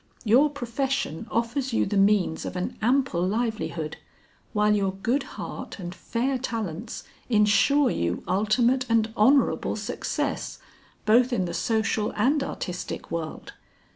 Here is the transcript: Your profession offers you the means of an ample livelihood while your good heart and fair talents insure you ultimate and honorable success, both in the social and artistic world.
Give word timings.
Your 0.25 0.49
profession 0.49 1.27
offers 1.29 1.73
you 1.73 1.85
the 1.85 1.95
means 1.95 2.43
of 2.43 2.55
an 2.55 2.75
ample 2.81 3.21
livelihood 3.21 3.97
while 4.51 4.75
your 4.75 4.93
good 4.93 5.21
heart 5.37 5.77
and 5.77 5.93
fair 5.93 6.39
talents 6.39 7.03
insure 7.29 7.91
you 7.91 8.23
ultimate 8.27 8.83
and 8.89 9.13
honorable 9.15 9.75
success, 9.75 10.57
both 11.05 11.31
in 11.31 11.45
the 11.45 11.53
social 11.53 12.11
and 12.15 12.41
artistic 12.43 13.11
world. 13.11 13.53